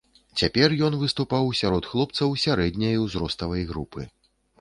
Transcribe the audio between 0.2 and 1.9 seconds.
Цяпер ён выступаў сярод